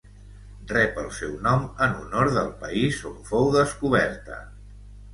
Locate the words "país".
2.65-3.01